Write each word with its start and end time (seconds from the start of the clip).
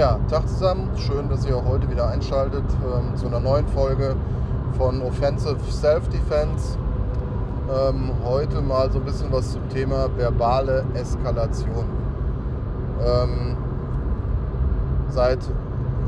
Ja, 0.00 0.18
Tag 0.30 0.48
zusammen. 0.48 0.88
Schön, 0.96 1.28
dass 1.28 1.44
ihr 1.44 1.54
auch 1.54 1.66
heute 1.66 1.90
wieder 1.90 2.08
einschaltet 2.08 2.64
ähm, 2.82 3.14
zu 3.16 3.26
einer 3.26 3.38
neuen 3.38 3.68
Folge 3.68 4.16
von 4.78 5.02
Offensive 5.02 5.58
Self-Defense. 5.70 6.78
Ähm, 7.68 8.12
heute 8.24 8.62
mal 8.62 8.90
so 8.90 8.98
ein 8.98 9.04
bisschen 9.04 9.30
was 9.30 9.52
zum 9.52 9.68
Thema 9.68 10.08
verbale 10.16 10.86
Eskalation. 10.94 11.84
Ähm, 13.04 13.58
seit 15.10 15.40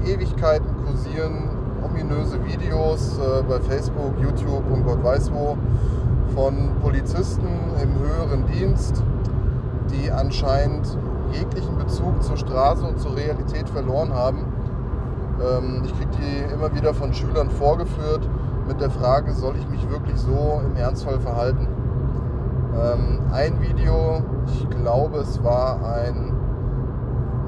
Ewigkeiten 0.06 0.74
kursieren 0.86 1.50
ominöse 1.84 2.42
Videos 2.46 3.18
äh, 3.18 3.42
bei 3.42 3.60
Facebook, 3.60 4.14
YouTube 4.22 4.70
und 4.72 4.86
Gott 4.86 5.04
weiß 5.04 5.30
wo 5.34 5.58
von 6.34 6.70
Polizisten 6.80 7.46
im 7.82 7.98
höheren 7.98 8.46
Dienst, 8.46 9.02
die 9.90 10.10
anscheinend 10.10 10.96
jeglichen 11.32 11.76
Bezug 11.76 12.22
zur 12.22 12.36
Straße 12.36 12.84
und 12.84 13.00
zur 13.00 13.16
Realität 13.16 13.68
verloren 13.68 14.12
haben. 14.12 14.44
Ähm, 15.40 15.82
ich 15.84 15.96
kriege 15.96 16.10
die 16.18 16.52
immer 16.52 16.74
wieder 16.74 16.94
von 16.94 17.12
Schülern 17.14 17.50
vorgeführt 17.50 18.28
mit 18.68 18.80
der 18.80 18.90
Frage, 18.90 19.32
soll 19.32 19.54
ich 19.56 19.68
mich 19.68 19.88
wirklich 19.90 20.16
so 20.18 20.60
im 20.64 20.76
Ernstfall 20.76 21.18
verhalten? 21.20 21.66
Ähm, 22.74 23.20
ein 23.32 23.60
Video, 23.60 24.22
ich 24.46 24.70
glaube 24.70 25.18
es 25.18 25.42
war 25.42 25.78
ein 25.84 26.32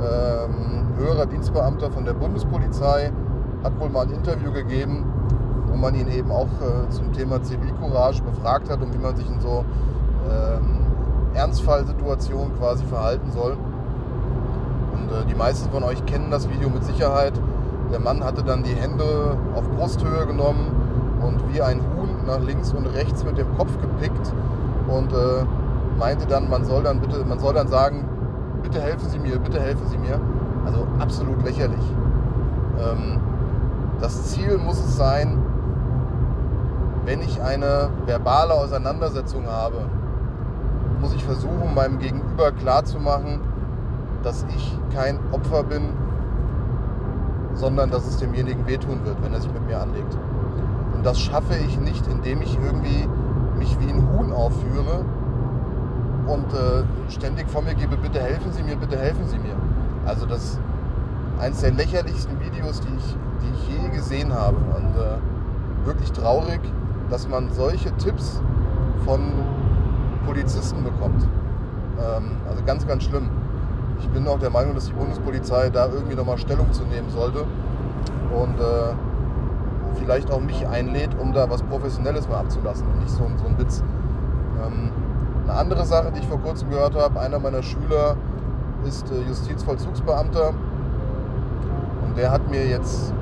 ähm, 0.03 0.89
höherer 0.99 1.27
Dienstbeamter 1.27 1.91
von 1.91 2.05
der 2.05 2.15
Bundespolizei, 2.15 3.13
hat 3.63 3.79
wohl 3.81 3.89
mal 3.89 4.07
ein 4.07 4.13
Interview 4.13 4.53
gegeben, 4.53 5.05
wo 5.69 5.77
man 5.77 5.95
ihn 5.95 6.09
eben 6.09 6.31
auch 6.31 6.49
äh, 6.61 6.91
zum 6.91 7.13
Thema 7.13 7.43
Zivilcourage 7.43 8.23
befragt 8.23 8.71
hat 8.71 8.83
und 8.83 8.93
wie 8.93 8.99
man 8.99 9.17
sich 9.17 9.29
in 9.29 9.41
so 9.41 9.65
ähm, 10.31 10.85
Ernstfallsituationen 11.35 12.57
quasi 12.59 12.85
verhalten 12.85 13.31
soll. 13.31 13.57
Und 15.05 15.13
äh, 15.13 15.25
die 15.27 15.35
meisten 15.35 15.71
von 15.71 15.83
euch 15.83 16.05
kennen 16.07 16.31
das 16.31 16.49
Video 16.49 16.69
mit 16.71 16.85
Sicherheit. 16.85 17.35
Der 17.93 18.01
Mann 18.01 18.25
hatte 18.25 18.43
dann 18.43 18.63
die 18.63 18.75
Hände 18.75 19.37
auf 19.55 19.69
Brusthöhe 19.71 20.27
genommen 20.27 20.71
und 21.21 21.53
wie 21.53 21.61
ein 21.61 21.81
Huhn 21.81 22.09
nach 22.27 22.41
links 22.41 22.73
und 22.73 22.87
rechts 22.87 23.25
mit 23.25 23.37
dem 23.37 23.55
Kopf 23.57 23.71
gepickt 23.81 24.33
und 24.89 25.13
äh, 25.13 25.45
meinte 25.99 26.27
dann, 26.27 26.49
man 26.49 26.65
soll 26.65 26.83
dann 26.83 27.01
bitte, 27.01 27.25
man 27.25 27.39
soll 27.39 27.55
dann 27.55 27.69
sagen, 27.69 28.09
bitte 28.63 28.81
helfen 28.81 29.09
Sie 29.11 29.19
mir, 29.19 29.39
bitte 29.39 29.61
helfen 29.61 29.87
Sie 29.89 29.99
mir. 29.99 30.19
Also 30.65 30.87
absolut 30.99 31.45
lächerlich. 31.45 31.85
Ähm, 32.79 33.21
das 34.01 34.31
Ziel 34.31 34.57
muss 34.59 34.79
es 34.79 34.97
sein, 34.97 35.39
wenn 37.05 37.21
ich 37.21 37.43
eine 37.43 37.91
verbale 38.07 38.55
Auseinandersetzung 38.55 39.47
habe, 39.47 39.83
muss 41.01 41.15
ich 41.15 41.25
versuchen, 41.25 41.75
meinem 41.75 41.99
Gegenüber 41.99 42.51
klarzumachen, 42.53 43.41
dass 44.25 44.45
ich 44.55 44.79
kein 44.95 45.19
Opfer 45.33 45.63
bin, 45.63 45.83
sondern 47.55 47.91
dass 47.91 48.07
es 48.07 48.17
demjenigen 48.19 48.67
wehtun 48.67 49.05
wird, 49.05 49.23
wenn 49.23 49.33
er 49.33 49.41
sich 49.41 49.53
mit 49.53 49.67
mir 49.67 49.81
anlegt. 49.81 50.17
Und 50.95 51.05
das 51.05 51.21
schaffe 51.21 51.55
ich 51.57 51.79
nicht, 51.79 52.07
indem 52.09 52.43
ich 52.43 52.59
irgendwie 52.65 53.09
mich 53.59 53.79
wie 53.81 53.91
ein 53.91 54.09
Huhn 54.13 54.33
aufführe 54.33 55.05
und 56.27 56.53
äh, 56.53 57.11
ständig 57.11 57.49
vor 57.49 57.63
mir 57.63 57.75
gebe, 57.75 57.97
bitte 57.97 58.21
helfen 58.21 58.53
Sie 58.53 58.63
mir, 58.63 58.77
bitte 58.77 58.99
helfen 58.99 59.27
Sie 59.27 59.39
mir. 59.39 59.55
Also 60.07 60.27
das 60.27 60.45
ist 60.45 60.61
eines 61.39 61.61
der 61.61 61.73
lächerlichsten 61.73 62.41
Videos, 62.41 62.81
die 62.81 62.95
ich, 62.97 63.17
die 63.43 63.55
ich 63.55 63.83
je 63.83 63.89
gesehen 63.91 64.33
habe. 64.33 64.57
Und 64.57 64.97
äh, 64.97 65.87
wirklich 65.87 66.13
traurig, 66.13 66.61
dass 67.11 67.29
man 67.29 67.51
solche 67.53 67.95
Tipps 67.97 68.41
von 69.05 69.21
Polizisten 70.27 70.83
bekommt. 70.83 71.23
Ähm, 71.99 72.31
also 72.49 72.65
ganz, 72.65 72.87
ganz 72.87 73.05
schlimm. 73.05 73.29
Ich 73.99 74.09
bin 74.09 74.27
auch 74.29 74.39
der 74.39 74.51
Meinung, 74.51 74.75
dass 74.75 74.87
die 74.87 74.93
Bundespolizei 74.93 75.71
da 75.71 75.87
irgendwie 75.87 76.15
nochmal 76.15 76.39
Stellung 76.39 76.73
zu 76.73 76.85
nehmen 76.85 77.11
sollte 77.11 77.45
und 78.35 78.61
äh, 78.61 78.95
vielleicht 80.01 80.31
auch 80.31 80.41
mich 80.41 80.67
einlädt, 80.67 81.11
um 81.19 81.33
da 81.33 81.49
was 81.49 81.63
Professionelles 81.63 82.29
mal 82.29 82.39
abzulassen 82.39 82.87
und 82.87 83.01
nicht 83.01 83.11
so, 83.11 83.25
so 83.37 83.47
ein 83.47 83.59
Witz. 83.59 83.83
Ähm, 84.65 84.91
eine 85.45 85.59
andere 85.59 85.85
Sache, 85.85 86.11
die 86.15 86.21
ich 86.21 86.27
vor 86.27 86.41
kurzem 86.41 86.71
gehört 86.71 86.95
habe, 86.97 87.21
einer 87.21 87.39
meiner 87.39 87.63
Schüler 87.63 88.17
ist 88.87 89.11
äh, 89.11 89.29
Justizvollzugsbeamter 89.29 90.51
und 92.07 92.19
der 92.19 92.31
hat 92.31 92.51
mir 92.51 92.67
jetzt 92.67 93.13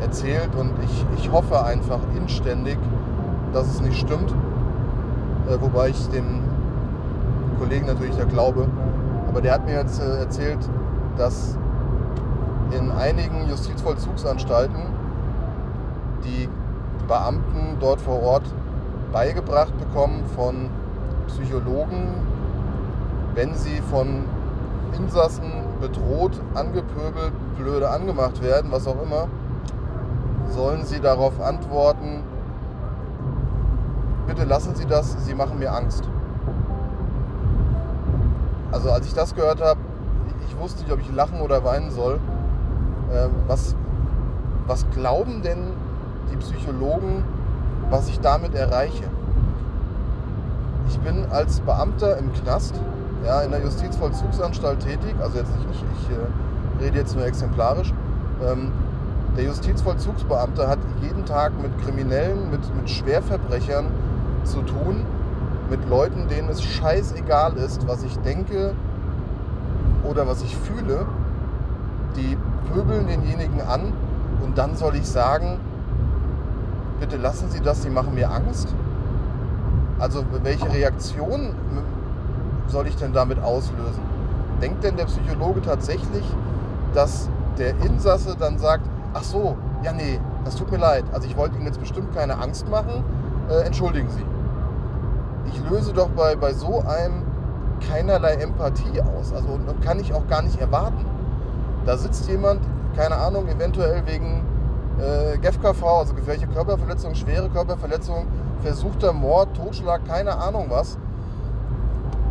erzählt 0.00 0.50
und 0.58 0.72
ich, 0.82 1.06
ich 1.18 1.32
hoffe 1.32 1.64
einfach 1.64 2.00
inständig, 2.16 2.78
dass 3.52 3.66
es 3.68 3.80
nicht 3.80 3.98
stimmt, 3.98 4.34
äh, 5.48 5.60
wobei 5.60 5.88
ich 5.88 6.08
dem 6.08 6.42
Kollegen 7.58 7.86
natürlich 7.86 8.16
da 8.16 8.24
glaube. 8.24 8.68
Aber 9.36 9.42
der 9.42 9.52
hat 9.52 9.66
mir 9.66 9.74
jetzt 9.74 10.00
äh, 10.00 10.20
erzählt, 10.20 10.60
dass 11.18 11.58
in 12.70 12.90
einigen 12.90 13.46
Justizvollzugsanstalten 13.50 14.80
die 16.24 16.48
Beamten 17.06 17.76
dort 17.78 18.00
vor 18.00 18.22
Ort 18.22 18.44
beigebracht 19.12 19.78
bekommen 19.78 20.24
von 20.34 20.70
Psychologen, 21.26 22.14
wenn 23.34 23.54
sie 23.54 23.82
von 23.90 24.24
Insassen 24.96 25.52
bedroht, 25.82 26.40
angepöbelt, 26.54 27.34
blöde 27.58 27.90
angemacht 27.90 28.42
werden, 28.42 28.72
was 28.72 28.88
auch 28.88 29.02
immer, 29.02 29.28
sollen 30.48 30.82
sie 30.86 30.98
darauf 30.98 31.38
antworten, 31.42 32.22
bitte 34.26 34.44
lassen 34.44 34.74
Sie 34.74 34.86
das, 34.86 35.14
Sie 35.26 35.34
machen 35.34 35.58
mir 35.58 35.74
Angst. 35.74 36.08
Also 38.76 38.90
als 38.90 39.06
ich 39.06 39.14
das 39.14 39.34
gehört 39.34 39.62
habe, 39.62 39.80
ich 40.46 40.58
wusste 40.58 40.82
nicht, 40.82 40.92
ob 40.92 41.00
ich 41.00 41.10
lachen 41.10 41.40
oder 41.40 41.64
weinen 41.64 41.90
soll. 41.90 42.20
Ähm, 43.10 43.30
was, 43.46 43.74
was 44.66 44.84
glauben 44.90 45.40
denn 45.40 45.72
die 46.30 46.36
Psychologen, 46.36 47.24
was 47.88 48.10
ich 48.10 48.20
damit 48.20 48.54
erreiche? 48.54 49.04
Ich 50.90 50.98
bin 50.98 51.24
als 51.30 51.60
Beamter 51.60 52.18
im 52.18 52.30
Knast, 52.34 52.74
ja, 53.24 53.40
in 53.40 53.50
der 53.50 53.62
Justizvollzugsanstalt 53.62 54.80
tätig, 54.80 55.14
also 55.22 55.38
jetzt 55.38 55.56
nicht 55.56 55.68
ich, 55.70 55.84
ich 56.02 56.14
äh, 56.14 56.84
rede 56.84 56.98
jetzt 56.98 57.16
nur 57.16 57.24
exemplarisch. 57.24 57.94
Ähm, 58.44 58.72
der 59.38 59.44
Justizvollzugsbeamte 59.44 60.68
hat 60.68 60.80
jeden 61.00 61.24
Tag 61.24 61.52
mit 61.62 61.70
Kriminellen, 61.82 62.50
mit, 62.50 62.60
mit 62.76 62.90
Schwerverbrechern 62.90 63.86
zu 64.44 64.60
tun, 64.60 65.06
mit 65.70 65.88
Leuten, 65.88 66.28
denen 66.28 66.48
es 66.48 66.62
scheißegal 66.62 67.54
ist, 67.56 67.86
was 67.86 68.02
ich 68.02 68.16
denke 68.18 68.74
oder 70.04 70.26
was 70.26 70.42
ich 70.42 70.56
fühle. 70.56 71.06
Die 72.16 72.36
pöbeln 72.72 73.06
denjenigen 73.06 73.60
an 73.60 73.92
und 74.42 74.56
dann 74.56 74.76
soll 74.76 74.96
ich 74.96 75.06
sagen, 75.06 75.58
bitte 77.00 77.16
lassen 77.16 77.50
Sie 77.50 77.60
das, 77.60 77.82
Sie 77.82 77.90
machen 77.90 78.14
mir 78.14 78.30
Angst. 78.30 78.68
Also 79.98 80.24
welche 80.42 80.70
Reaktion 80.72 81.54
soll 82.68 82.86
ich 82.86 82.96
denn 82.96 83.12
damit 83.12 83.42
auslösen? 83.42 84.02
Denkt 84.60 84.84
denn 84.84 84.96
der 84.96 85.04
Psychologe 85.06 85.62
tatsächlich, 85.62 86.24
dass 86.94 87.28
der 87.58 87.70
Insasse 87.80 88.36
dann 88.38 88.58
sagt, 88.58 88.82
ach 89.14 89.22
so, 89.22 89.56
ja 89.82 89.92
nee, 89.92 90.20
das 90.44 90.56
tut 90.56 90.70
mir 90.70 90.78
leid, 90.78 91.04
also 91.12 91.26
ich 91.26 91.36
wollte 91.36 91.56
Ihnen 91.56 91.66
jetzt 91.66 91.80
bestimmt 91.80 92.14
keine 92.14 92.38
Angst 92.38 92.68
machen, 92.68 93.04
äh, 93.48 93.62
entschuldigen 93.62 94.08
Sie 94.10 94.24
ich 95.56 95.70
löse 95.70 95.92
doch 95.92 96.08
bei, 96.10 96.36
bei 96.36 96.52
so 96.52 96.80
einem 96.80 97.22
keinerlei 97.88 98.34
Empathie 98.34 99.00
aus. 99.00 99.32
Also 99.32 99.58
kann 99.84 100.00
ich 100.00 100.12
auch 100.12 100.26
gar 100.28 100.42
nicht 100.42 100.60
erwarten. 100.60 101.04
Da 101.84 101.96
sitzt 101.96 102.28
jemand, 102.28 102.60
keine 102.96 103.16
Ahnung, 103.16 103.48
eventuell 103.48 104.06
wegen 104.06 104.44
äh, 104.98 105.38
GFKV, 105.38 105.84
also 105.84 106.14
gefährliche 106.14 106.48
Körperverletzung, 106.48 107.14
schwere 107.14 107.48
Körperverletzung, 107.48 108.26
versuchter 108.62 109.12
Mord, 109.12 109.54
Totschlag, 109.56 110.06
keine 110.06 110.36
Ahnung 110.36 110.66
was. 110.68 110.98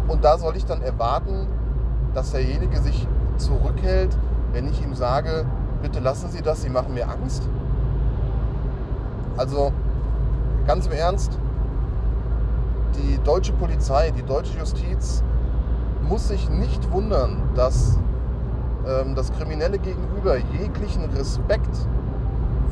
Und 0.07 0.24
da 0.24 0.38
soll 0.38 0.56
ich 0.56 0.66
dann 0.66 0.81
erwarten, 0.81 1.48
dass 2.13 2.31
derjenige 2.31 2.80
sich 2.80 3.07
zurückhält, 3.38 4.16
wenn 4.51 4.68
ich 4.68 4.81
ihm 4.83 4.94
sage, 4.94 5.45
bitte 5.81 6.00
lassen 6.00 6.30
Sie 6.30 6.42
das, 6.42 6.62
Sie 6.62 6.69
machen 6.69 6.94
mir 6.94 7.07
Angst. 7.10 7.48
Also 9.38 9.71
ganz 10.66 10.88
im 10.88 10.94
Ernst, 10.94 11.38
die 12.95 13.19
deutsche 13.24 13.53
Polizei, 13.53 14.12
die 14.12 14.24
deutsche 14.24 14.57
Justiz 14.57 15.24
muss 16.07 16.27
sich 16.27 16.50
nicht 16.50 16.92
wundern, 16.92 17.42
dass 17.56 17.97
ähm, 18.88 19.15
das 19.15 19.31
Kriminelle 19.33 19.77
gegenüber 19.80 20.38
jeglichen 20.59 21.06
Respekt 21.15 21.75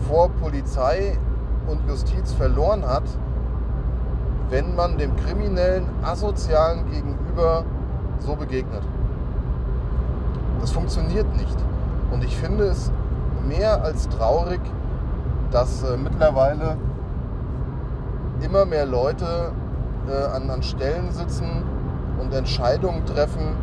vor 0.07 0.29
Polizei 0.29 1.17
und 1.67 1.87
Justiz 1.87 2.33
verloren 2.33 2.85
hat, 2.85 3.03
wenn 4.49 4.75
man 4.75 4.97
dem 4.97 5.15
kriminellen, 5.15 5.85
asozialen 6.03 6.89
gegenüber 6.91 7.63
so 8.19 8.35
begegnet. 8.35 8.83
Das 10.61 10.71
funktioniert 10.71 11.35
nicht. 11.35 11.57
Und 12.11 12.23
ich 12.23 12.37
finde 12.37 12.65
es 12.65 12.91
mehr 13.47 13.83
als 13.83 14.07
traurig, 14.09 14.61
dass 15.51 15.83
äh, 15.83 15.97
mittlerweile 15.97 16.77
immer 18.41 18.65
mehr 18.65 18.85
Leute 18.85 19.51
äh, 20.09 20.35
an, 20.35 20.49
an 20.49 20.63
Stellen 20.63 21.11
sitzen 21.11 21.63
und 22.19 22.33
Entscheidungen 22.33 23.05
treffen, 23.05 23.55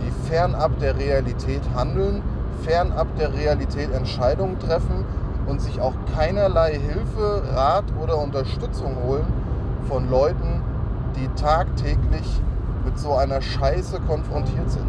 die 0.00 0.28
fernab 0.28 0.78
der 0.80 0.98
Realität 0.98 1.62
handeln, 1.74 2.22
fernab 2.62 3.06
der 3.18 3.32
Realität 3.32 3.92
Entscheidungen 3.92 4.58
treffen 4.58 5.04
und 5.46 5.60
sich 5.60 5.80
auch 5.80 5.94
keinerlei 6.16 6.72
Hilfe, 6.72 7.42
Rat 7.54 7.84
oder 8.02 8.18
Unterstützung 8.18 8.96
holen 9.06 9.26
von 9.88 10.08
Leuten, 10.10 10.62
die 11.16 11.28
tagtäglich 11.40 12.42
mit 12.84 12.98
so 12.98 13.14
einer 13.14 13.40
Scheiße 13.40 14.00
konfrontiert 14.00 14.70
sind. 14.70 14.86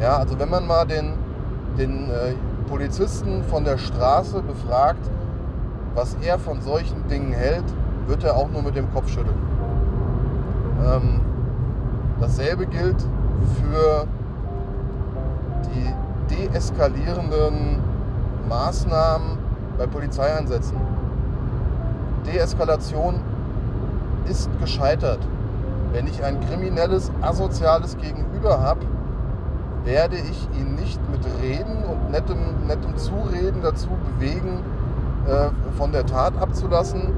Ja, 0.00 0.16
also 0.16 0.38
wenn 0.38 0.50
man 0.50 0.66
mal 0.66 0.86
den, 0.86 1.14
den 1.78 2.10
äh, 2.10 2.34
Polizisten 2.68 3.42
von 3.44 3.64
der 3.64 3.78
Straße 3.78 4.42
befragt, 4.42 5.10
was 5.94 6.16
er 6.22 6.38
von 6.38 6.60
solchen 6.62 7.06
Dingen 7.08 7.32
hält, 7.32 7.64
wird 8.06 8.24
er 8.24 8.36
auch 8.36 8.50
nur 8.50 8.62
mit 8.62 8.76
dem 8.76 8.92
Kopf 8.92 9.08
schütteln. 9.08 9.51
Ähm, 10.84 11.20
dasselbe 12.20 12.66
gilt 12.66 13.00
für 13.60 14.06
die 15.74 16.34
deeskalierenden 16.34 17.78
Maßnahmen 18.48 19.38
bei 19.78 19.86
Polizeieinsätzen. 19.86 20.76
Deeskalation 22.26 23.20
ist 24.28 24.48
gescheitert. 24.60 25.20
Wenn 25.92 26.06
ich 26.06 26.22
ein 26.24 26.40
kriminelles, 26.40 27.10
asoziales 27.20 27.96
Gegenüber 27.98 28.60
habe, 28.60 28.80
werde 29.84 30.16
ich 30.16 30.48
ihn 30.58 30.74
nicht 30.76 31.00
mit 31.10 31.20
Reden 31.42 31.84
und 31.84 32.10
nettem, 32.10 32.66
nettem 32.66 32.96
Zureden 32.96 33.60
dazu 33.62 33.88
bewegen, 34.18 34.60
äh, 35.26 35.48
von 35.76 35.92
der 35.92 36.06
Tat 36.06 36.36
abzulassen 36.40 37.12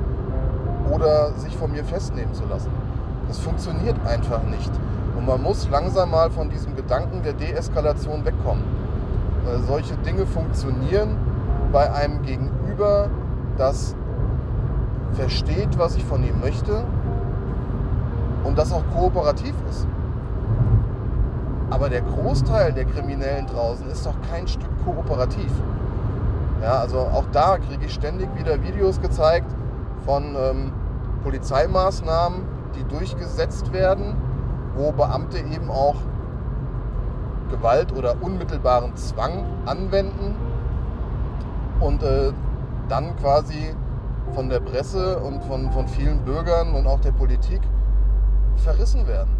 oder 0.90 1.32
sich 1.32 1.56
von 1.56 1.72
mir 1.72 1.84
festnehmen 1.84 2.34
zu 2.34 2.44
lassen. 2.46 2.70
Das 3.28 3.38
funktioniert 3.38 3.96
einfach 4.06 4.42
nicht. 4.44 4.70
Und 5.16 5.26
man 5.26 5.42
muss 5.42 5.68
langsam 5.70 6.10
mal 6.10 6.30
von 6.30 6.50
diesem 6.50 6.76
Gedanken 6.76 7.22
der 7.22 7.32
Deeskalation 7.32 8.24
wegkommen. 8.24 8.64
Äh, 9.46 9.58
solche 9.66 9.96
Dinge 9.98 10.26
funktionieren 10.26 11.16
bei 11.72 11.92
einem 11.92 12.22
Gegenüber, 12.22 13.08
das 13.56 13.94
versteht, 15.12 15.78
was 15.78 15.96
ich 15.96 16.04
von 16.04 16.22
ihm 16.24 16.40
möchte 16.40 16.84
und 18.44 18.58
das 18.58 18.72
auch 18.72 18.82
kooperativ 18.94 19.54
ist. 19.70 19.86
Aber 21.70 21.88
der 21.88 22.02
Großteil 22.02 22.72
der 22.72 22.84
Kriminellen 22.84 23.46
draußen 23.46 23.88
ist 23.90 24.06
doch 24.06 24.14
kein 24.30 24.46
Stück 24.46 24.70
kooperativ. 24.84 25.50
Ja, 26.62 26.78
also 26.78 26.98
auch 26.98 27.24
da 27.32 27.58
kriege 27.58 27.86
ich 27.86 27.92
ständig 27.92 28.28
wieder 28.36 28.62
Videos 28.62 29.00
gezeigt 29.00 29.50
von 30.04 30.36
ähm, 30.36 30.72
Polizeimaßnahmen, 31.22 32.42
die 32.76 32.84
durchgesetzt 32.84 33.72
werden, 33.72 34.16
wo 34.76 34.92
Beamte 34.92 35.38
eben 35.38 35.70
auch 35.70 35.96
Gewalt 37.50 37.92
oder 37.96 38.16
unmittelbaren 38.20 38.96
Zwang 38.96 39.44
anwenden 39.66 40.36
und 41.80 42.02
äh, 42.02 42.32
dann 42.88 43.16
quasi 43.16 43.74
von 44.34 44.48
der 44.48 44.60
Presse 44.60 45.18
und 45.20 45.42
von, 45.44 45.70
von 45.70 45.86
vielen 45.86 46.24
Bürgern 46.24 46.74
und 46.74 46.86
auch 46.86 47.00
der 47.00 47.12
Politik 47.12 47.60
verrissen 48.56 49.06
werden. 49.06 49.36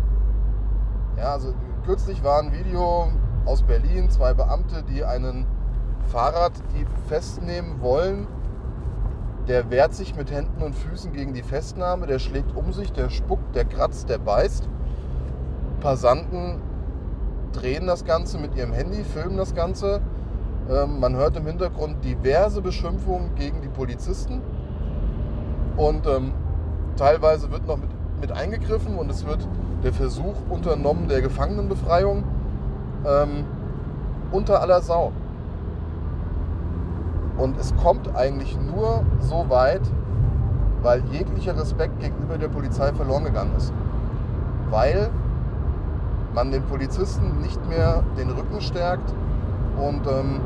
Ja, 1.16 1.32
also 1.32 1.54
kürzlich 1.84 2.22
war 2.22 2.40
ein 2.40 2.52
Video 2.52 3.08
aus 3.44 3.62
Berlin, 3.62 4.10
zwei 4.10 4.34
Beamte, 4.34 4.82
die 4.82 5.04
einen 5.04 5.46
Fahrraddieb 6.08 6.88
festnehmen 7.08 7.80
wollen. 7.80 8.26
Der 9.48 9.70
wehrt 9.70 9.94
sich 9.94 10.16
mit 10.16 10.30
Händen 10.30 10.62
und 10.62 10.74
Füßen 10.74 11.12
gegen 11.12 11.34
die 11.34 11.42
Festnahme, 11.42 12.06
der 12.06 12.18
schlägt 12.18 12.56
um 12.56 12.72
sich, 12.72 12.92
der 12.92 13.10
spuckt, 13.10 13.54
der 13.54 13.64
kratzt, 13.64 14.08
der 14.08 14.18
beißt. 14.18 14.68
Passanten 15.80 16.60
drehen 17.52 17.86
das 17.86 18.04
Ganze 18.04 18.38
mit 18.38 18.56
ihrem 18.56 18.72
Handy, 18.72 19.04
filmen 19.04 19.36
das 19.36 19.54
Ganze. 19.54 20.00
Ähm, 20.70 20.98
man 20.98 21.14
hört 21.14 21.36
im 21.36 21.46
Hintergrund 21.46 22.02
diverse 22.04 22.62
Beschimpfungen 22.62 23.34
gegen 23.34 23.60
die 23.60 23.68
Polizisten. 23.68 24.40
Und 25.76 26.06
ähm, 26.06 26.32
teilweise 26.96 27.50
wird 27.50 27.66
noch 27.66 27.76
mit 27.76 27.90
mit 28.20 28.32
eingegriffen 28.32 28.96
und 28.96 29.10
es 29.10 29.26
wird 29.26 29.46
der 29.82 29.92
Versuch 29.92 30.34
unternommen 30.48 31.08
der 31.08 31.20
Gefangenenbefreiung 31.20 32.24
ähm, 33.06 33.44
unter 34.32 34.62
aller 34.62 34.80
Sau. 34.80 35.12
Und 37.36 37.58
es 37.58 37.74
kommt 37.76 38.14
eigentlich 38.14 38.56
nur 38.60 39.02
so 39.20 39.46
weit, 39.48 39.82
weil 40.82 41.02
jeglicher 41.10 41.56
Respekt 41.58 41.98
gegenüber 42.00 42.38
der 42.38 42.48
Polizei 42.48 42.92
verloren 42.92 43.24
gegangen 43.24 43.52
ist. 43.56 43.72
Weil 44.70 45.10
man 46.34 46.50
den 46.50 46.62
Polizisten 46.64 47.40
nicht 47.40 47.68
mehr 47.68 48.02
den 48.18 48.30
Rücken 48.30 48.60
stärkt 48.60 49.12
und 49.76 50.06
ähm, 50.06 50.40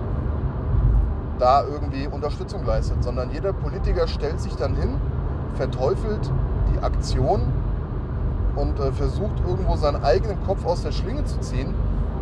da 1.39 1.65
irgendwie 1.65 2.07
Unterstützung 2.07 2.65
leistet, 2.65 3.03
sondern 3.03 3.31
jeder 3.31 3.53
Politiker 3.53 4.07
stellt 4.07 4.41
sich 4.41 4.55
dann 4.57 4.75
hin, 4.75 4.97
verteufelt 5.55 6.31
die 6.73 6.83
Aktion 6.83 7.43
und 8.57 8.79
äh, 8.81 8.93
versucht 8.93 9.41
irgendwo 9.47 9.77
seinen 9.77 10.03
eigenen 10.03 10.43
Kopf 10.45 10.65
aus 10.67 10.83
der 10.83 10.93
Schlinge 10.93 11.25
zu 11.25 11.39
ziehen, 11.41 11.75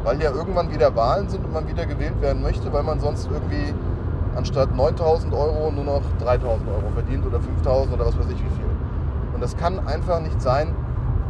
weil 0.05 0.21
ja 0.21 0.31
irgendwann 0.31 0.73
wieder 0.73 0.95
Wahlen 0.95 1.29
sind 1.29 1.45
und 1.45 1.53
man 1.53 1.67
wieder 1.69 1.87
gewählt 1.87 2.21
werden 2.21 2.43
möchte, 2.43 2.73
weil 2.73 2.83
man 2.83 3.01
sonst 3.01 3.29
irgendwie 3.31 3.75
anstatt 4.37 4.75
9000 4.75 5.33
Euro 5.35 5.73
nur 5.73 5.85
noch 5.85 6.03
3000 6.21 6.69
Euro 6.69 6.91
verdient 6.95 7.27
oder 7.27 7.41
5000 7.41 7.95
oder 7.95 8.07
was 8.07 8.19
weiß 8.19 8.27
ich 8.27 8.45
wie 8.45 8.55
viel. 8.55 8.71
Und 9.35 9.43
das 9.43 9.57
kann 9.57 9.87
einfach 9.87 10.21
nicht 10.21 10.41
sein, 10.41 10.75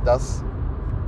dass 0.05 0.43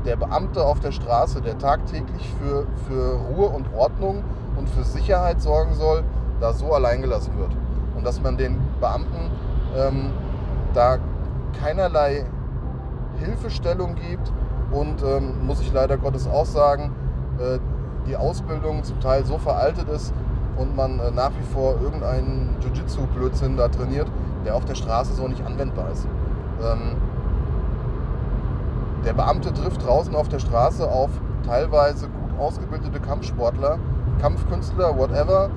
der 0.04 0.16
Beamte 0.16 0.64
auf 0.64 0.80
der 0.80 0.92
Straße, 0.92 1.40
der 1.40 1.58
tagtäglich 1.58 2.32
für, 2.40 2.66
für 2.86 3.16
Ruhe 3.16 3.48
und 3.48 3.66
Ordnung 3.76 4.22
und 4.56 4.68
für 4.70 4.84
Sicherheit 4.84 5.42
sorgen 5.42 5.74
soll, 5.74 6.04
da 6.40 6.52
so 6.52 6.72
allein 6.72 7.02
gelassen 7.02 7.36
wird. 7.36 7.50
Und 7.96 8.06
dass 8.06 8.22
man 8.22 8.36
den 8.36 8.58
Beamten 8.80 9.30
ähm, 9.76 10.12
da 10.72 10.98
keinerlei 11.60 12.24
Hilfestellung 13.18 13.96
gibt 13.96 14.32
und 14.70 15.02
ähm, 15.02 15.46
muss 15.46 15.60
ich 15.60 15.72
leider 15.72 15.96
Gottes 15.96 16.28
auch 16.28 16.46
sagen, 16.46 16.92
äh, 17.38 17.58
die 18.06 18.16
Ausbildung 18.16 18.84
zum 18.84 19.00
Teil 19.00 19.24
so 19.24 19.38
veraltet 19.38 19.88
ist 19.88 20.14
und 20.58 20.76
man 20.76 20.98
äh, 20.98 21.10
nach 21.10 21.30
wie 21.38 21.52
vor 21.52 21.76
irgendeinen 21.80 22.56
Jiu-Jitsu-Blödsinn 22.60 23.56
da 23.56 23.68
trainiert, 23.68 24.08
der 24.44 24.54
auf 24.54 24.64
der 24.64 24.74
Straße 24.74 25.14
so 25.14 25.28
nicht 25.28 25.44
anwendbar 25.44 25.90
ist. 25.90 26.06
Ähm, 26.62 26.96
der 29.04 29.12
Beamte 29.12 29.52
trifft 29.52 29.86
draußen 29.86 30.14
auf 30.14 30.28
der 30.28 30.40
Straße 30.40 30.86
auf 30.88 31.10
teilweise 31.46 32.08
gut 32.08 32.38
ausgebildete 32.38 33.00
Kampfsportler, 33.00 33.78
Kampfkünstler, 34.20 34.98
whatever, 34.98 35.50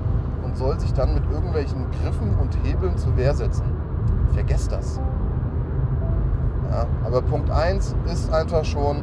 und 0.44 0.56
soll 0.56 0.78
sich 0.78 0.92
dann 0.92 1.14
mit 1.14 1.24
irgendwelchen 1.30 1.86
Griffen 2.02 2.36
und 2.40 2.56
Hebeln 2.64 2.96
zur 2.96 3.16
Wehr 3.16 3.34
setzen. 3.34 3.64
Vergesst 4.34 4.72
das. 4.72 5.00
Ja, 6.70 6.86
aber 7.04 7.20
Punkt 7.22 7.50
1 7.50 7.94
ist 8.10 8.32
einfach 8.32 8.64
schon 8.64 9.02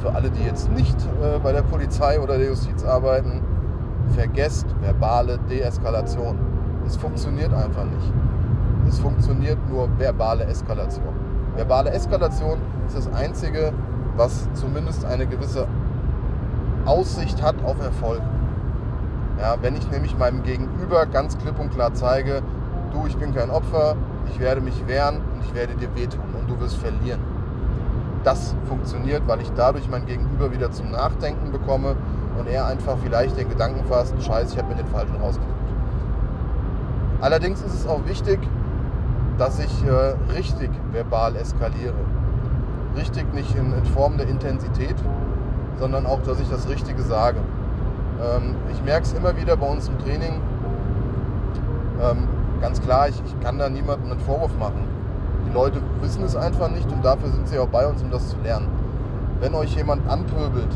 für 0.00 0.14
alle, 0.14 0.30
die 0.30 0.44
jetzt 0.44 0.70
nicht 0.72 0.96
äh, 1.22 1.38
bei 1.42 1.52
der 1.52 1.62
Polizei 1.62 2.20
oder 2.20 2.38
der 2.38 2.48
Justiz 2.48 2.84
arbeiten, 2.84 3.42
vergesst 4.14 4.66
verbale 4.80 5.38
Deeskalation. 5.50 6.38
Es 6.86 6.96
funktioniert 6.96 7.52
einfach 7.52 7.84
nicht. 7.84 8.12
Es 8.88 8.98
funktioniert 8.98 9.58
nur 9.68 9.88
verbale 9.98 10.44
Eskalation. 10.44 11.14
Verbale 11.56 11.90
Eskalation 11.90 12.58
ist 12.86 12.96
das 12.96 13.12
Einzige, 13.12 13.72
was 14.16 14.48
zumindest 14.54 15.04
eine 15.04 15.26
gewisse 15.26 15.66
Aussicht 16.84 17.42
hat 17.42 17.56
auf 17.64 17.80
Erfolg. 17.82 18.22
Ja, 19.40 19.56
wenn 19.60 19.76
ich 19.76 19.90
nämlich 19.90 20.16
meinem 20.16 20.42
Gegenüber 20.42 21.04
ganz 21.06 21.36
klipp 21.36 21.58
und 21.58 21.70
klar 21.70 21.92
zeige, 21.94 22.42
du, 22.92 23.06
ich 23.06 23.16
bin 23.16 23.34
kein 23.34 23.50
Opfer, 23.50 23.96
ich 24.30 24.40
werde 24.40 24.60
mich 24.60 24.86
wehren 24.86 25.16
und 25.16 25.44
ich 25.44 25.54
werde 25.54 25.74
dir 25.74 25.94
wehtun 25.94 26.34
und 26.38 26.48
du 26.48 26.58
wirst 26.60 26.76
verlieren. 26.76 27.20
Das 28.24 28.54
funktioniert, 28.66 29.22
weil 29.26 29.40
ich 29.40 29.50
dadurch 29.56 29.88
mein 29.88 30.06
Gegenüber 30.06 30.52
wieder 30.52 30.70
zum 30.70 30.90
Nachdenken 30.90 31.52
bekomme 31.52 31.96
und 32.38 32.48
er 32.48 32.66
einfach 32.66 32.96
vielleicht 33.02 33.36
den 33.38 33.48
Gedanken 33.48 33.84
fasst, 33.86 34.14
scheiße, 34.22 34.54
ich 34.54 34.58
habe 34.58 34.68
mir 34.68 34.76
den 34.76 34.86
falschen 34.86 35.16
rausgesucht. 35.16 35.54
Allerdings 37.20 37.62
ist 37.62 37.74
es 37.74 37.86
auch 37.86 38.04
wichtig, 38.06 38.38
dass 39.38 39.58
ich 39.58 39.84
äh, 39.84 40.14
richtig 40.34 40.70
verbal 40.92 41.36
eskaliere. 41.36 41.94
Richtig 42.96 43.32
nicht 43.34 43.54
in, 43.54 43.72
in, 43.72 43.84
Form 43.84 44.16
der 44.16 44.28
Intensität, 44.28 44.96
sondern 45.78 46.06
auch, 46.06 46.22
dass 46.22 46.40
ich 46.40 46.48
das 46.48 46.68
Richtige 46.68 47.02
sage. 47.02 47.38
Ähm, 48.20 48.54
ich 48.72 48.82
merke 48.82 49.02
es 49.02 49.12
immer 49.12 49.36
wieder 49.36 49.56
bei 49.56 49.66
uns 49.66 49.88
im 49.88 49.98
Training. 49.98 50.40
Ähm, 52.02 52.28
ganz 52.60 52.80
klar, 52.80 53.08
ich, 53.08 53.22
ich 53.26 53.40
kann 53.40 53.58
da 53.58 53.68
niemandem 53.68 54.10
einen 54.12 54.20
Vorwurf 54.20 54.56
machen. 54.58 54.86
Die 55.48 55.52
Leute 55.52 55.80
wissen 56.00 56.22
es 56.24 56.36
einfach 56.36 56.70
nicht 56.70 56.90
und 56.90 57.04
dafür 57.04 57.30
sind 57.30 57.48
sie 57.48 57.58
auch 57.58 57.68
bei 57.68 57.86
uns, 57.86 58.02
um 58.02 58.10
das 58.10 58.28
zu 58.30 58.36
lernen. 58.42 58.68
Wenn 59.40 59.54
euch 59.54 59.74
jemand 59.76 60.08
anpöbelt, 60.08 60.68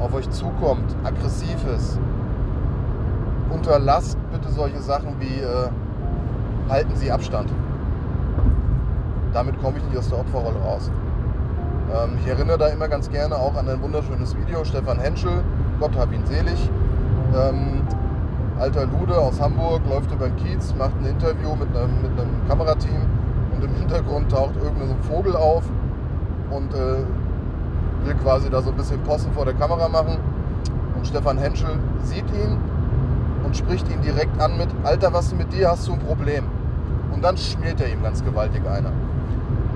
auf 0.00 0.14
euch 0.14 0.28
zukommt, 0.30 0.96
aggressiv 1.04 1.56
ist, 1.76 1.98
unterlasst 3.50 4.18
bitte 4.32 4.50
solche 4.52 4.80
Sachen 4.80 5.20
wie 5.20 5.40
äh, 5.40 5.68
halten 6.68 6.94
Sie 6.96 7.10
Abstand. 7.10 7.50
Damit 9.32 9.60
komme 9.60 9.78
ich 9.78 9.84
nicht 9.84 9.98
aus 9.98 10.08
der 10.08 10.18
Opferrolle 10.18 10.58
raus. 10.58 10.90
Ähm, 11.92 12.18
ich 12.20 12.26
erinnere 12.28 12.58
da 12.58 12.68
immer 12.68 12.88
ganz 12.88 13.10
gerne 13.10 13.36
auch 13.36 13.56
an 13.56 13.68
ein 13.68 13.82
wunderschönes 13.82 14.36
Video, 14.36 14.64
Stefan 14.64 14.98
Henschel, 14.98 15.42
Gott 15.78 15.96
hab 15.96 16.12
ihn 16.12 16.24
selig, 16.26 16.70
Ähm, 17.32 17.82
alter 18.58 18.86
Lude 18.86 19.16
aus 19.16 19.40
Hamburg 19.40 19.82
läuft 19.88 20.12
über 20.12 20.28
den 20.28 20.36
Kiez, 20.36 20.74
macht 20.76 20.92
ein 21.00 21.06
Interview 21.06 21.54
mit 21.54 21.68
einem, 21.76 22.02
mit 22.02 22.10
einem 22.20 22.48
Kamerateam 22.48 23.02
und 23.54 23.64
im 23.64 23.74
Hintergrund 23.76 24.30
taucht 24.30 24.56
irgendein 24.56 25.00
Vogel 25.02 25.36
auf 25.36 25.62
und 26.50 26.74
äh, 26.74 27.04
will 28.04 28.14
quasi 28.14 28.50
da 28.50 28.62
so 28.62 28.70
ein 28.70 28.76
bisschen 28.76 29.02
Possen 29.02 29.32
vor 29.32 29.44
der 29.44 29.54
Kamera 29.54 29.88
machen. 29.88 30.18
Und 30.96 31.06
Stefan 31.06 31.38
Henschel 31.38 31.78
sieht 32.02 32.28
ihn 32.34 32.58
und 33.44 33.56
spricht 33.56 33.90
ihn 33.90 34.00
direkt 34.02 34.40
an 34.40 34.56
mit, 34.58 34.68
Alter, 34.84 35.12
was 35.12 35.34
mit 35.34 35.52
dir, 35.52 35.70
hast 35.70 35.88
du 35.88 35.92
ein 35.92 35.98
Problem? 35.98 36.44
Und 37.12 37.24
dann 37.24 37.36
schmiert 37.36 37.80
er 37.80 37.92
ihm 37.92 38.02
ganz 38.02 38.24
gewaltig 38.24 38.62
einer. 38.66 38.92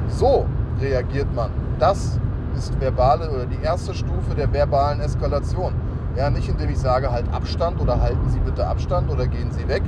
So 0.09 0.47
reagiert 0.81 1.35
man. 1.35 1.51
Das 1.79 2.19
ist 2.57 2.79
verbale 2.81 3.31
oder 3.31 3.47
die 3.47 3.63
erste 3.63 3.95
Stufe 3.95 4.35
der 4.37 4.53
verbalen 4.53 5.01
Eskalation. 5.01 5.75
Ja, 6.17 6.31
nicht 6.31 6.49
indem 6.49 6.71
ich 6.71 6.79
sage, 6.79 7.11
halt 7.11 7.25
Abstand 7.33 7.81
oder 7.81 8.01
halten 8.01 8.29
Sie 8.29 8.39
bitte 8.39 8.67
Abstand 8.67 9.11
oder 9.11 9.27
gehen 9.27 9.51
Sie 9.51 9.67
weg, 9.67 9.83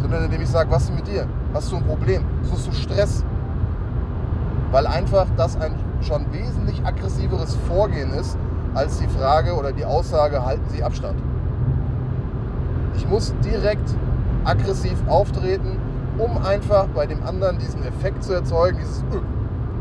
sondern 0.00 0.24
indem 0.24 0.40
ich 0.40 0.48
sage, 0.48 0.70
was 0.70 0.84
ist 0.84 0.94
mit 0.94 1.06
dir? 1.06 1.26
Hast 1.52 1.70
du 1.70 1.76
ein 1.76 1.84
Problem? 1.84 2.24
Suchst 2.42 2.68
du 2.68 2.72
Stress? 2.72 3.24
Weil 4.70 4.86
einfach 4.86 5.26
das 5.36 5.60
ein 5.60 5.74
schon 6.00 6.32
wesentlich 6.32 6.84
aggressiveres 6.84 7.56
Vorgehen 7.68 8.12
ist, 8.12 8.36
als 8.74 8.98
die 8.98 9.08
Frage 9.08 9.54
oder 9.54 9.72
die 9.72 9.84
Aussage, 9.84 10.44
halten 10.44 10.64
Sie 10.68 10.82
Abstand. 10.82 11.20
Ich 12.96 13.08
muss 13.08 13.34
direkt 13.44 13.94
aggressiv 14.44 14.96
auftreten, 15.08 15.78
um 16.18 16.38
einfach 16.44 16.86
bei 16.88 17.06
dem 17.06 17.22
anderen 17.24 17.58
diesen 17.58 17.82
Effekt 17.84 18.24
zu 18.24 18.32
erzeugen, 18.32 18.78
dieses, 18.78 19.02
öh, 19.12 19.20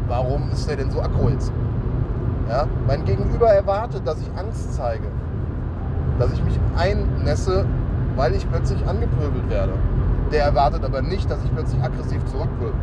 warum 0.07 0.49
ist 0.51 0.67
der 0.67 0.77
denn 0.77 0.91
so 0.91 1.01
aggro 1.01 1.29
jetzt? 1.29 1.51
Ja? 2.49 2.67
Mein 2.87 3.05
Gegenüber 3.05 3.49
erwartet, 3.49 4.01
dass 4.05 4.19
ich 4.19 4.29
Angst 4.37 4.73
zeige 4.73 5.07
dass 6.19 6.33
ich 6.33 6.43
mich 6.43 6.59
einnässe, 6.75 7.65
weil 8.15 8.33
ich 8.33 8.49
plötzlich 8.49 8.85
angepöbelt 8.87 9.49
werde. 9.49 9.73
Der 10.31 10.43
erwartet 10.43 10.83
aber 10.83 11.01
nicht, 11.01 11.29
dass 11.29 11.43
ich 11.43 11.53
plötzlich 11.53 11.81
aggressiv 11.81 12.23
zurückwirke. 12.25 12.77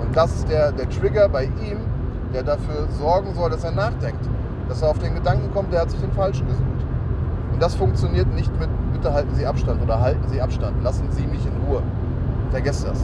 Und 0.00 0.14
das 0.14 0.34
ist 0.36 0.48
der, 0.48 0.72
der 0.72 0.88
Trigger 0.88 1.28
bei 1.28 1.44
ihm, 1.44 1.78
der 2.34 2.42
dafür 2.42 2.88
sorgen 2.98 3.32
soll, 3.34 3.50
dass 3.50 3.64
er 3.64 3.72
nachdenkt. 3.72 4.28
Dass 4.68 4.82
er 4.82 4.88
auf 4.88 4.98
den 4.98 5.14
Gedanken 5.14 5.52
kommt, 5.54 5.72
der 5.72 5.82
hat 5.82 5.90
sich 5.90 6.00
den 6.00 6.12
Falschen 6.12 6.46
gesucht. 6.46 6.64
Und 7.52 7.62
das 7.62 7.74
funktioniert 7.74 8.32
nicht 8.34 8.50
mit, 8.58 8.68
bitte 8.92 9.12
halten 9.12 9.34
Sie 9.34 9.46
Abstand 9.46 9.80
oder 9.80 10.00
halten 10.00 10.26
Sie 10.28 10.40
Abstand, 10.40 10.82
lassen 10.82 11.10
Sie 11.10 11.26
mich 11.26 11.46
in 11.46 11.52
Ruhe. 11.66 11.82
Vergesst 12.50 12.86
das. 12.86 13.00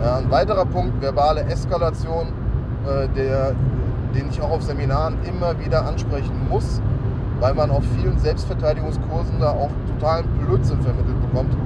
Ein 0.00 0.30
weiterer 0.30 0.64
Punkt, 0.64 1.02
verbale 1.02 1.42
Eskalation, 1.42 2.28
äh, 2.86 3.08
der, 3.16 3.54
den 4.14 4.28
ich 4.30 4.40
auch 4.40 4.50
auf 4.50 4.62
Seminaren 4.62 5.18
immer 5.24 5.58
wieder 5.58 5.84
ansprechen 5.84 6.48
muss, 6.48 6.80
weil 7.40 7.54
man 7.54 7.70
auf 7.70 7.82
vielen 7.96 8.16
Selbstverteidigungskursen 8.18 9.40
da 9.40 9.50
auch 9.50 9.70
totalen 9.92 10.26
Blödsinn 10.38 10.80
vermittelt 10.82 11.20
bekommt, 11.20 11.56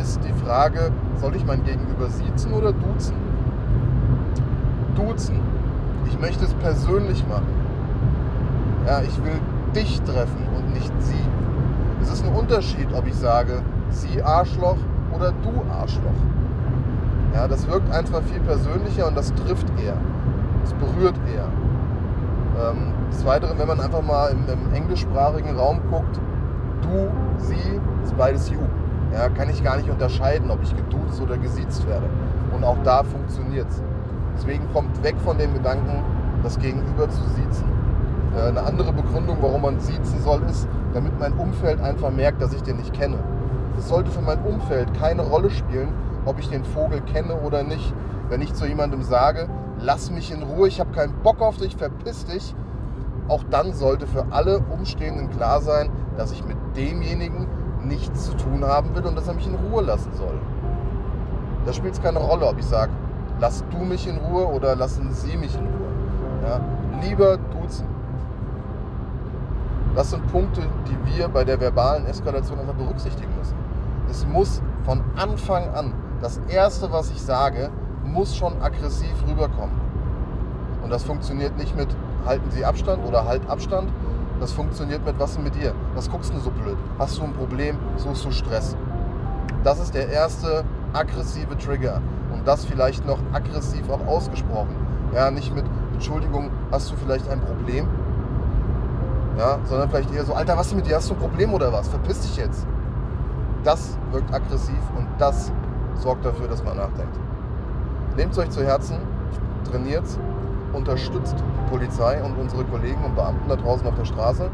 ist 0.00 0.20
die 0.22 0.44
Frage, 0.44 0.92
soll 1.20 1.34
ich 1.34 1.44
mein 1.44 1.64
Gegenüber 1.64 2.08
siezen 2.08 2.52
oder 2.52 2.72
duzen? 2.72 3.16
Duzen. 4.94 5.40
Ich 6.08 6.18
möchte 6.20 6.44
es 6.44 6.54
persönlich 6.54 7.26
machen. 7.28 7.54
Ja, 8.86 9.00
ich 9.02 9.24
will 9.24 9.40
dich 9.74 10.00
treffen 10.02 10.46
und 10.56 10.72
nicht 10.72 10.92
sie. 11.00 11.24
Es 12.02 12.12
ist 12.12 12.24
ein 12.24 12.32
Unterschied, 12.32 12.88
ob 12.94 13.06
ich 13.06 13.14
sage, 13.14 13.62
sie 13.90 14.22
Arschloch 14.22 14.78
oder 15.14 15.32
du 15.42 15.62
Arschloch. 15.70 16.20
Ja, 17.34 17.48
das 17.48 17.68
wirkt 17.68 17.92
einfach 17.92 18.22
viel 18.22 18.40
persönlicher 18.40 19.06
und 19.08 19.16
das 19.16 19.34
trifft 19.34 19.66
eher. 19.82 19.96
Es 20.64 20.72
berührt 20.74 21.16
eher. 21.32 21.48
Ähm, 22.58 22.92
des 23.10 23.24
Weiteren, 23.26 23.58
wenn 23.58 23.68
man 23.68 23.80
einfach 23.80 24.02
mal 24.02 24.30
im, 24.30 24.44
im 24.48 24.74
englischsprachigen 24.74 25.56
Raum 25.56 25.80
guckt, 25.90 26.18
du, 26.82 27.10
sie, 27.38 27.80
ist 28.02 28.16
beides 28.16 28.48
you. 28.48 28.58
Ja, 29.12 29.28
kann 29.28 29.48
ich 29.50 29.62
gar 29.62 29.76
nicht 29.76 29.88
unterscheiden, 29.88 30.50
ob 30.50 30.62
ich 30.62 30.74
geduzt 30.74 31.20
oder 31.20 31.38
gesiezt 31.38 31.86
werde. 31.86 32.06
Und 32.54 32.64
auch 32.64 32.78
da 32.84 33.02
funktioniert 33.02 33.68
es. 33.68 33.82
Deswegen 34.36 34.70
kommt 34.72 35.02
weg 35.02 35.16
von 35.24 35.38
dem 35.38 35.54
Gedanken, 35.54 36.02
das 36.42 36.58
Gegenüber 36.58 37.08
zu 37.08 37.22
siezen. 37.34 37.66
Äh, 38.36 38.48
eine 38.48 38.62
andere 38.62 38.92
Begründung, 38.92 39.38
warum 39.40 39.62
man 39.62 39.80
siezen 39.80 40.20
soll, 40.22 40.42
ist, 40.48 40.68
damit 40.92 41.18
mein 41.18 41.32
Umfeld 41.34 41.80
einfach 41.80 42.10
merkt, 42.10 42.42
dass 42.42 42.52
ich 42.52 42.62
den 42.62 42.76
nicht 42.76 42.92
kenne. 42.92 43.18
Es 43.78 43.88
sollte 43.88 44.10
für 44.10 44.22
mein 44.22 44.40
Umfeld 44.42 44.92
keine 44.98 45.22
Rolle 45.22 45.50
spielen, 45.50 45.88
ob 46.24 46.38
ich 46.38 46.48
den 46.48 46.64
Vogel 46.64 47.00
kenne 47.00 47.34
oder 47.40 47.62
nicht. 47.62 47.94
Wenn 48.28 48.42
ich 48.42 48.54
zu 48.54 48.66
jemandem 48.66 49.02
sage, 49.02 49.48
lass 49.80 50.10
mich 50.10 50.32
in 50.32 50.42
Ruhe, 50.42 50.68
ich 50.68 50.80
habe 50.80 50.92
keinen 50.92 51.14
Bock 51.22 51.40
auf 51.40 51.58
dich, 51.58 51.76
verpiss 51.76 52.26
dich, 52.26 52.54
auch 53.28 53.42
dann 53.50 53.72
sollte 53.72 54.06
für 54.06 54.26
alle 54.30 54.60
Umstehenden 54.70 55.30
klar 55.30 55.60
sein, 55.60 55.90
dass 56.16 56.32
ich 56.32 56.44
mit 56.44 56.56
demjenigen 56.76 57.46
nichts 57.84 58.26
zu 58.26 58.36
tun 58.36 58.64
haben 58.64 58.94
will 58.94 59.04
und 59.04 59.16
dass 59.16 59.28
er 59.28 59.34
mich 59.34 59.46
in 59.46 59.54
Ruhe 59.54 59.82
lassen 59.82 60.12
soll. 60.14 60.38
Da 61.64 61.72
spielt 61.72 61.94
es 61.94 62.02
keine 62.02 62.18
Rolle, 62.18 62.46
ob 62.46 62.58
ich 62.58 62.64
sage, 62.64 62.92
lass 63.40 63.64
du 63.70 63.78
mich 63.78 64.06
in 64.06 64.16
Ruhe 64.18 64.46
oder 64.46 64.76
lassen 64.76 65.12
sie 65.12 65.36
mich 65.36 65.54
in 65.54 65.66
Ruhe. 65.66 66.48
Ja? 66.48 66.60
Lieber 67.02 67.36
duzen. 67.36 67.86
Das 69.94 70.10
sind 70.10 70.26
Punkte, 70.30 70.62
die 70.86 71.16
wir 71.16 71.28
bei 71.28 71.44
der 71.44 71.60
verbalen 71.60 72.06
Eskalation 72.06 72.60
immer 72.60 72.74
berücksichtigen 72.74 73.34
müssen. 73.38 73.54
Es 74.10 74.26
muss 74.26 74.62
von 74.84 75.02
Anfang 75.16 75.68
an, 75.74 75.92
das 76.20 76.40
Erste, 76.48 76.92
was 76.92 77.10
ich 77.10 77.20
sage, 77.20 77.70
muss 78.04 78.36
schon 78.36 78.60
aggressiv 78.62 79.14
rüberkommen. 79.26 79.80
Und 80.82 80.90
das 80.90 81.02
funktioniert 81.02 81.56
nicht 81.56 81.76
mit 81.76 81.88
halten 82.26 82.50
Sie 82.50 82.64
Abstand 82.64 83.04
oder 83.06 83.24
halt 83.24 83.48
Abstand. 83.48 83.90
Das 84.40 84.52
funktioniert 84.52 85.04
mit 85.06 85.18
was 85.18 85.38
mit 85.38 85.54
dir? 85.54 85.74
Was 85.94 86.10
guckst 86.10 86.32
du 86.32 86.38
so 86.38 86.50
blöd? 86.50 86.76
Hast 86.98 87.18
du 87.18 87.22
ein 87.22 87.32
Problem? 87.32 87.78
Suchst 87.96 88.24
du 88.24 88.30
Stress? 88.30 88.76
Das 89.64 89.80
ist 89.80 89.94
der 89.94 90.10
erste 90.10 90.64
aggressive 90.92 91.56
Trigger. 91.58 92.00
Und 92.32 92.46
das 92.46 92.64
vielleicht 92.64 93.06
noch 93.06 93.18
aggressiv 93.32 93.88
auch 93.90 94.06
ausgesprochen. 94.06 94.74
Ja, 95.14 95.30
nicht 95.30 95.54
mit 95.54 95.64
Entschuldigung, 95.92 96.50
hast 96.70 96.90
du 96.90 96.96
vielleicht 96.96 97.28
ein 97.28 97.40
Problem? 97.40 97.86
Ja, 99.38 99.58
sondern 99.64 99.88
vielleicht 99.90 100.12
eher 100.14 100.24
so, 100.24 100.34
Alter, 100.34 100.56
was 100.56 100.68
ist 100.68 100.76
mit 100.76 100.86
dir? 100.86 100.96
Hast 100.96 101.10
du 101.10 101.14
ein 101.14 101.20
Problem 101.20 101.52
oder 101.52 101.72
was? 101.72 101.88
Verpiss 101.88 102.20
dich 102.20 102.36
jetzt. 102.36 102.66
Das 103.64 103.98
wirkt 104.10 104.32
aggressiv 104.32 104.78
und 104.96 105.06
das 105.18 105.52
sorgt 105.94 106.24
dafür, 106.24 106.48
dass 106.48 106.62
man 106.64 106.76
nachdenkt. 106.76 107.18
Nehmt 108.16 108.32
es 108.32 108.38
euch 108.38 108.50
zu 108.50 108.64
Herzen, 108.64 108.96
trainiert 109.70 110.04
unterstützt 110.76 111.34
die 111.38 111.70
Polizei 111.70 112.22
und 112.22 112.38
unsere 112.38 112.64
Kollegen 112.64 113.02
und 113.04 113.16
Beamten 113.16 113.48
da 113.48 113.56
draußen 113.56 113.86
auf 113.86 113.94
der 113.96 114.04
Straße. 114.04 114.50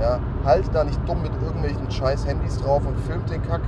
Ja, 0.00 0.18
halt 0.44 0.64
da 0.72 0.84
nicht 0.84 0.98
dumm 1.06 1.22
mit 1.22 1.32
irgendwelchen 1.42 1.90
scheiß 1.90 2.26
Handys 2.26 2.58
drauf 2.58 2.82
und 2.86 2.98
filmt 3.00 3.30
den 3.30 3.42
Kack, 3.42 3.60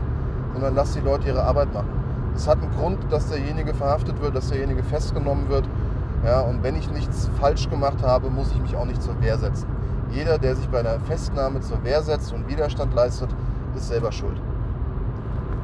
sondern 0.53 0.75
lasst 0.75 0.97
die 0.97 1.01
Leute 1.01 1.29
ihre 1.29 1.43
Arbeit 1.43 1.73
machen. 1.73 2.02
Es 2.35 2.49
hat 2.49 2.59
einen 2.63 2.71
Grund, 2.73 2.99
dass 3.11 3.29
derjenige 3.29 3.75
verhaftet 3.75 4.21
wird, 4.21 4.35
dass 4.35 4.49
derjenige 4.49 4.83
festgenommen 4.83 5.49
wird. 5.49 5.65
Ja, 6.25 6.41
und 6.41 6.63
wenn 6.63 6.77
ich 6.77 6.91
nichts 6.91 7.29
falsch 7.41 7.69
gemacht 7.69 8.03
habe, 8.03 8.31
muss 8.31 8.53
ich 8.53 8.61
mich 8.61 8.77
auch 8.77 8.85
nicht 8.85 9.03
zur 9.03 9.21
Wehr 9.21 9.39
setzen. 9.39 9.67
Jeder, 10.13 10.39
der 10.39 10.57
sich 10.57 10.69
bei 10.69 10.81
einer 10.81 11.01
Festnahme 11.01 11.61
zur 11.61 11.83
Wehr 11.85 12.03
setzt 12.03 12.33
und 12.33 12.49
Widerstand 12.49 12.95
leistet, 12.95 13.31
ist 13.75 13.89
selber 13.89 14.13
schuld. 14.13 14.41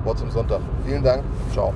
Wort 0.05 0.19
zum 0.19 0.31
Sonntag. 0.31 0.61
Vielen 0.85 1.03
Dank. 1.03 1.23
Ciao. 1.53 1.73